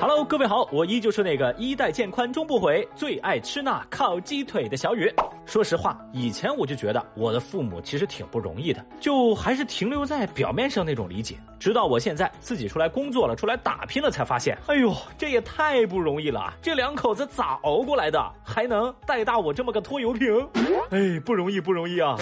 [0.00, 5.12] Hello，各位好，我依旧是那个衣带渐宽终不悔，最爱吃那烤鸡腿的小雨。
[5.44, 11.34] 说实话，以前我就觉得我的父母其实挺不容易的，就还是停留在表面上那种理解。
[11.58, 16.54] 直到我现在自己出来工作了，出来打拼了，才发现，哎呦，这也太不容易了！
[16.62, 18.24] 这两口子咋熬过来的？
[18.44, 20.48] 还能带大我这么个拖油瓶？
[20.90, 22.16] 哎，不容易，不容易啊！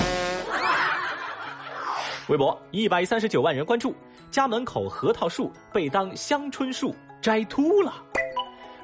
[2.29, 3.95] 微博一百三十九万人关注，
[4.31, 6.97] 家门口核桃树被当香椿树。
[7.27, 7.93] 摘秃了。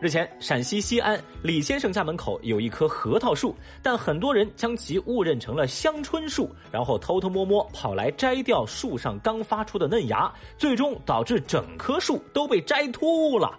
[0.01, 10.29] 日前，陕西西安李先生家门口有一棵核桃树，但很多人将其误认成了香椿树，然后偷偷摸摸跑来摘掉树上刚发出的嫩芽，
[10.59, 13.57] 最终导致整棵树都被摘秃了。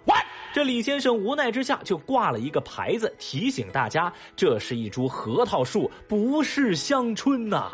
[0.52, 7.72] 这李先生无奈之下就挂了一个牌子，提醒大家这是一株核桃树，不是香椿呐。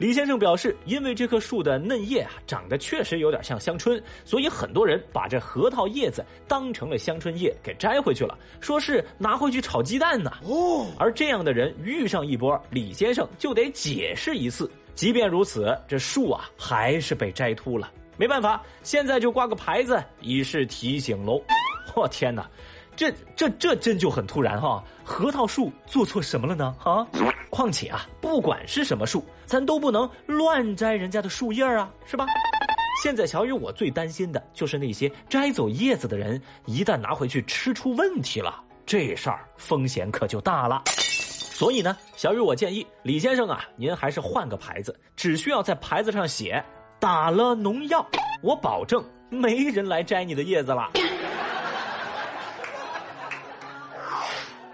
[0.00, 10.32] 李先生表示，因为这棵树的嫩叶啊长得确实有点像香椿，所以很多人把这核桃叶子当成了香椿叶给摘回去了，说是拿回去炒鸡蛋呢。
[10.42, 14.70] 哦，而这样的人遇上一波，李先生就得解释一次。
[14.94, 17.92] 即便如此，这树啊还是被摘秃了。
[18.16, 21.42] 没办法，现在就挂个牌子以示提醒喽。
[21.94, 22.48] 我 天哪！
[23.00, 24.84] 这这这真就很突然哈！
[25.02, 26.76] 核桃树做错什么了呢？
[26.84, 27.06] 啊！
[27.48, 32.26] 况且啊，不管是什么树，咱都不能乱摘人家的树叶啊，是吧？
[33.02, 40.82] 现在小雨我最担心的就是那些摘走叶子的人，一旦拿回去吃出问题了，这事儿风险可就大了。
[40.86, 46.62] 所以呢，小雨我建议李先生啊，您还是换个牌子，只需要在牌子上写
[46.98, 48.06] 打了农药，
[48.42, 50.90] 我保证没人来摘你的叶子了。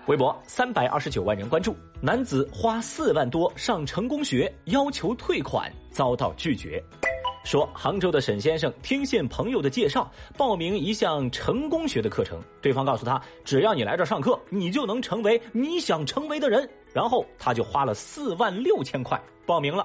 [0.06, 6.82] 微博三百二十九万人关注，男子花四万多上成功学，要求退款遭到拒绝。
[7.44, 16.68] 说杭州的沈先生听信朋友的介绍，报名一项成功学的课程，对方告诉他，只要你来这上课，你就能成为你想成为的人。
[16.92, 19.84] 然后他就花了四万六千块报名了。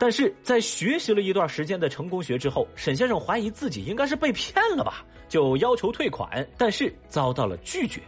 [0.00, 8.00] 但是在学习了一段时间的成功学之后，沈先生怀疑自己应该是被骗了吧，就要求退款，但是遭到了拒绝。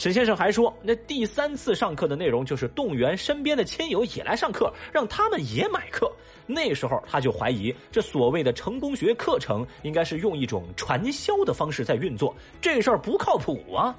[0.00, 6.10] 沈先生还说，那第三次上课的内容就是动员身边的亲友也来上课，让他们也买课。
[6.46, 13.94] 那时候他就怀疑，这所谓的成功学课程应该是用一种传销的方式在运作，这事儿不靠谱啊。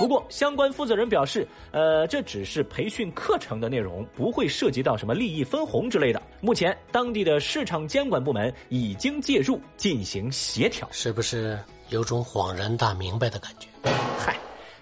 [0.00, 6.22] 不过相关负责人表示，呃，这只是培训课程的内容，不会涉及到什么利益分红之类的。
[6.40, 11.58] 目前当地的市场监管部门已经介入进行协调，是不是
[11.90, 13.68] 有种恍然大明白的感觉？
[14.18, 14.34] 嗨。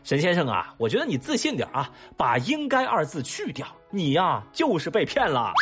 [0.04, 5.52] 沈先生啊，我觉得你自信点啊，把“应该”二字去掉，你呀就是被骗了。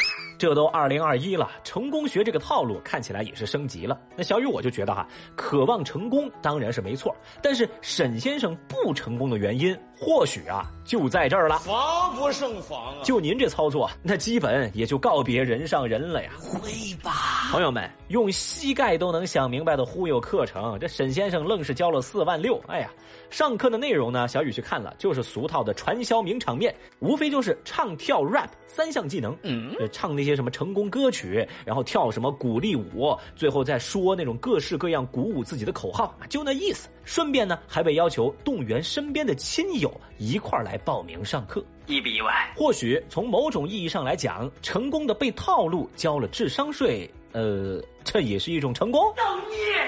[0.40, 4.00] 这都二零二一了，成功学这个套路看起来也是升级了。
[4.16, 5.06] 那小雨我就觉得哈，
[5.36, 11.58] 渴望成功当然是没错，但是沈先生不成功的原因，或许啊就在这儿了。
[11.58, 13.02] 防不胜防啊！
[13.04, 16.30] 就您这操作，那基本也就告别人上人了呀。
[16.38, 16.70] 会
[17.02, 22.58] 吧，朋友们，用膝盖都能想明白的忽悠课程，这沈先生愣是交了四万六。
[22.66, 22.90] 哎呀，
[23.28, 30.29] 上课的内容呢，小雨去看了，就是俗套的传销名场面，无非就是唱跳 rap 三项技能，嗯，唱那些。
[30.30, 36.88] 些什么成功歌曲，然后跳什么鼓励舞，最后再说那种各式各样鼓舞自己的口号，就那意思。
[37.04, 42.52] 顺便呢，还被要求动员身边的亲友一块来报名上课，意不意外？
[42.56, 49.02] 或许从某种意义上来讲，成功的被套路交了智商税，呃，这也是一种成功。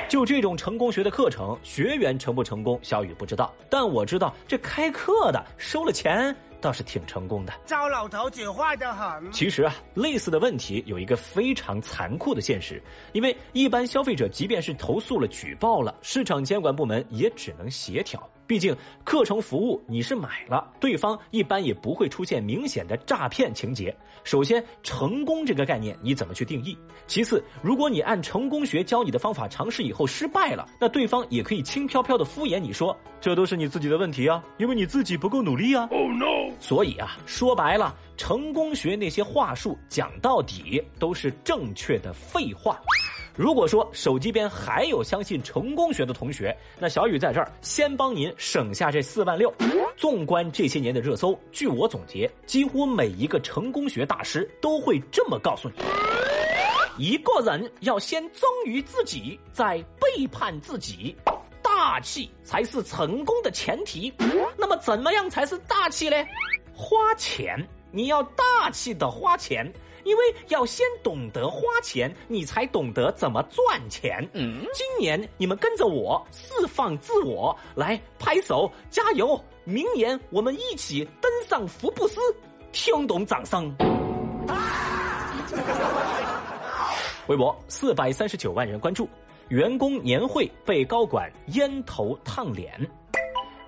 [0.09, 6.35] 就这种成功学的课程，学员成不成功，小雨不知道，但我知道这开课的收了钱。
[6.63, 9.31] 倒是挺成功的，糟老头子坏得很。
[9.33, 12.81] 其实啊，类似的问题有一个非常残酷的现实，
[13.13, 18.27] 因为一般消费者即便是投诉了、举报了，市场监管部门也只能协调。
[18.47, 23.95] 毕竟课程服务你是买了，对方一般也不会出现明显的诈骗情节。
[24.25, 26.77] 首先，成功这个概念你怎么去定义？
[27.07, 35.89] 其次，如果你按成功学教你的方法尝试以后失败了，那对方也可以轻飘飘的敷衍你说，这都是你自己的问题啊，因为你自己不够努力啊。
[35.91, 36.53] Oh no！
[36.61, 42.81] 所以啊，说白了，成功学那些话术讲到底都是正确的废话。
[43.35, 49.53] 如果说手机边还有相信成功学的同学，那小雨在这儿先帮您省下这四万六。
[49.97, 55.75] 纵观这些年的热搜，据我总结，几乎每一个成功学大师都会这么告诉你：
[56.99, 61.17] 一个人要先忠于自己，再背叛自己，
[61.63, 64.13] 大气才是成功的前提。
[64.59, 66.17] 那么，怎么样才是大气呢？
[66.75, 67.57] 花钱，
[67.91, 69.73] 你要大气的花钱。
[70.05, 74.29] 因为要先懂得花钱，你才懂得怎么赚钱。
[74.33, 79.41] 嗯，今年你们跟着我释放自我，来拍手加油！
[79.65, 82.21] 明年我们一起登上福布斯，
[82.73, 83.73] 听懂掌声。
[87.29, 89.09] 微博四百三十九万人关注，
[89.49, 92.75] 员工年会被高管烟头烫脸。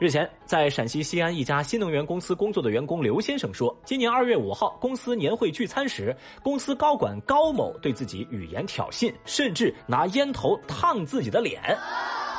[0.00, 11.62] 日前，在陕西西安一家新能源公司工作的员工刘先生说，今年二月五号公司年会聚餐时，公司高管高某对自己语言挑衅，甚至拿烟头烫自己的脸。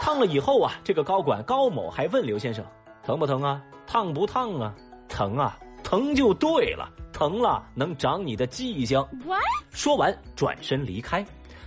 [0.02, 2.64] 烫了以后啊，这个高管高某还问刘先生
[3.04, 3.64] ：“疼不疼啊？
[3.88, 4.76] 烫不烫啊？
[5.08, 9.04] 疼啊，疼就对了，疼了能长你的记性。”
[9.72, 11.26] 说完转身离开。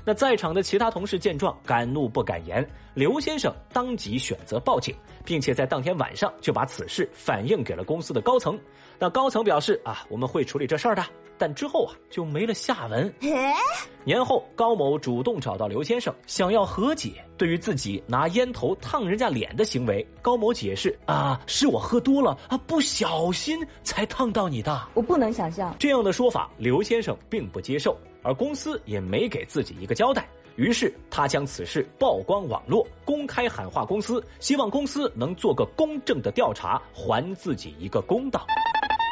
[0.08, 2.66] 那在场的其他同事见状，敢怒不敢言。
[2.94, 8.58] 刘先生当即选择报警，并且在当天晚上就把此事反映给了公司的高层。
[8.99, 11.05] 那高层表示啊，我们会处理这事儿的。
[11.37, 13.12] 但之后啊，就没了下文。
[14.02, 17.22] 年后，高某主动找到刘先生，想要和解。
[17.37, 24.88] 对于自己拿烟头烫人家脸的行为，高某解释啊，是我喝多了啊，不小心才烫到你的。
[24.94, 27.94] 我不能想象这样的说法，刘先生并不接受。
[28.28, 38.46] 而公司也没给自己一个交代，于是他将此事曝光网络，公开喊话公司，希望公司能做个公正的调查，还自己一个公道。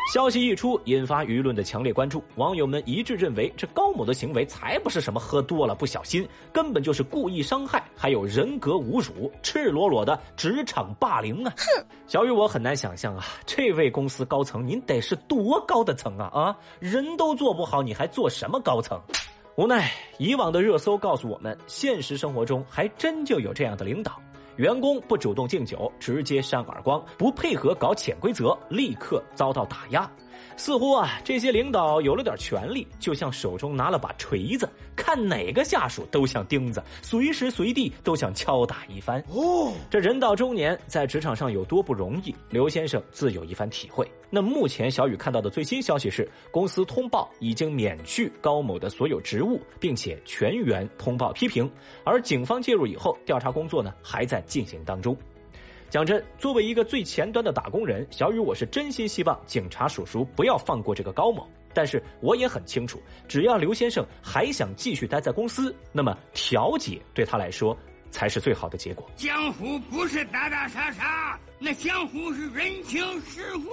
[0.07, 11.53] 消息一出，引发舆论的强烈关注，网友们一致认为，这高某的行为才不是什么喝多了不小心，根本就是故意伤害，还有人格侮辱，赤裸裸的职场霸凌啊！
[11.57, 16.57] 哼，小雨，我很难想象啊，这位公司高层您得是多高的层啊啊！
[16.79, 19.01] 人都做不好，你还做什么高层？
[19.57, 24.21] 无奈，以往的热搜告诉我们，现实生活中还真就有这样的领导。
[24.57, 30.11] 员工不主动敬酒，直接扇耳光；不配合搞潜规则，立刻遭到打压。
[30.57, 39.23] 似乎啊，这些领导有了点权力，就像手中拿了把锤子，看哪个下属都像钉子，随时随地都想敲打一番。
[39.29, 44.11] 哦，这人到中年，在职场上有多不容易，刘先生自有一番体会。
[44.31, 51.71] 那目前小雨看到的最新消息是，公司通报已经免去高某的所有职务，并且全员通报批评。
[52.03, 55.17] 而警方介入以后，调查工作呢还在进行当中。
[55.89, 61.47] 讲真，作为一个最前端的打工人，小雨我是真心希望警察叔叔不要放过这个高某。
[61.73, 67.77] 但是我也很清楚，只要刘先生还想继续待在公司，那么调解对他来说
[68.11, 69.07] 才是最好的结果。
[69.15, 73.71] 江湖不是打打杀杀，那江湖是人情世故。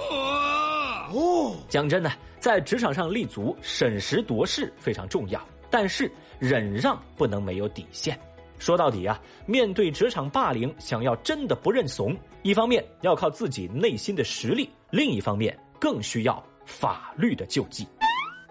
[1.17, 8.19] 哦，讲真的，在职场上立足，审时度势非常重要，但是忍让不能没有底线。
[8.57, 17.87] 说到底啊，面对职场霸凌，想要真的不认怂，一方面要靠自己内心的实力，另一方面更需要法律的救济。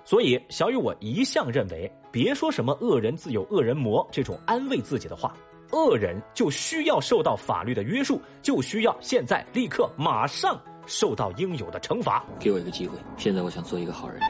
[0.04, 5.32] 所以，小雨我一向认为，别说什么“恶人自有恶人磨”这种安慰自己的话，
[5.70, 12.22] 恶人就需要受到法律的约束，就需要现在立刻马上受到应有的惩罚。
[12.38, 14.20] 给我一个机会，现在我想做一个好人。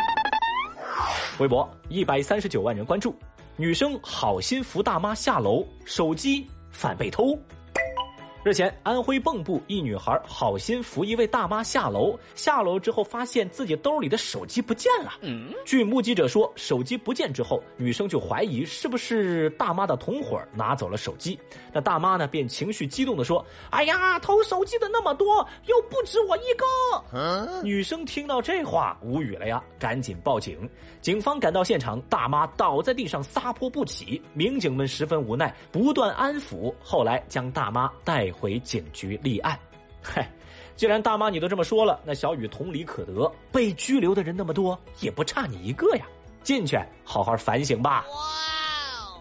[1.39, 3.17] 微博一百三十九万人关注。
[3.62, 7.38] 女生好心扶大妈下楼，手机反被偷。
[8.44, 15.12] 日前，安徽蚌埠一女孩好心扶一位大妈下楼，下楼之后发现自己兜里的手机不见了。
[15.65, 21.39] 据目击者说，手机不见之后，女生就怀疑是不是大妈的同伙拿走了手机。
[21.73, 30.69] 那大妈呢，便情绪激动地说：“哎呀，偷手机的那么多，又不止我一个。”女生听到这话无语了呀，赶紧报警。
[31.00, 38.32] 警方赶到现场，大妈倒在地上撒泼不起，民警们十分无奈，不断安抚，后来将大妈带。
[38.33, 39.59] 回警局立案，
[40.03, 40.29] 嗨，
[40.75, 43.31] 既然大妈你都这么说了，那小雨同理可得。
[43.53, 46.07] 被拘留的人那么多，也不差你一个呀。
[46.43, 48.05] 进去好好反省吧。
[48.11, 48.17] 哇，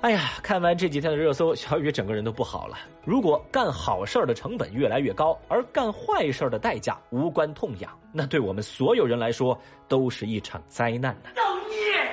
[0.02, 2.78] 哎呀，看完这几天的热搜，小雨整个人都不好了。
[3.06, 9.56] 如果干好事儿的成本越来越高，而干坏事儿的代价无关痛痒，那对我们所有人来说
[9.88, 11.30] 都是一场灾难呢。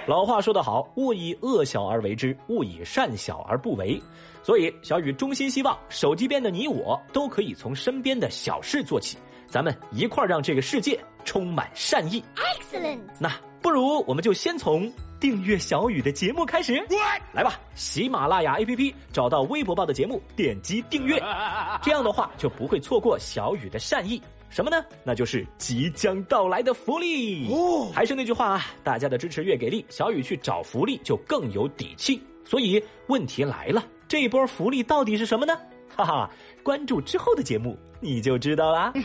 [0.09, 4.01] 老话说得好，勿以恶小而为之，勿以善小而不为。
[4.43, 12.25] 所以，小雨衷心希望手机边的你我都可以从身边的小事做起，咱们一块儿让这个世界充满善意。
[12.37, 13.01] Excellent。
[13.19, 16.83] 那不如我们就先从订阅小雨的节目开始。
[17.35, 21.23] 来吧，喜马拉雅 APP 找到微博报的节目，点击订阅，
[21.83, 24.23] 这样的话就不会错过小雨的善意。
[24.51, 24.85] 什么呢？
[25.05, 27.91] 那就是即将到来的福利哦！
[27.93, 32.23] 还是那句话啊，大家的支持越给力，小雨去找福利就更有底气。
[32.45, 35.55] 所以问题来了，这波福利到底是什么呢？
[35.95, 36.31] 哈哈，
[36.63, 38.93] 关注之后的节目你就知道啦。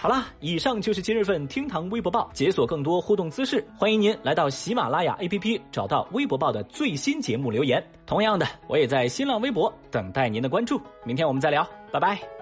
[0.00, 7.84] 好啦，以上就是今日份厅堂微博报，解锁更多互动姿势，欢迎您来到喜马拉雅 APP 找到微博报的最新节目留言。
[8.06, 10.80] 同样的，我也在新浪微博等待您的关注。
[11.04, 12.35] 明天我们再聊，拜拜。